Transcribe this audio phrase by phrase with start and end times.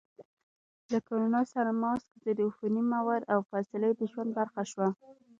[0.91, 4.87] له کرونا سره ماسک، ضد عفوني مواد، او فاصلې د ژوند برخه شوه.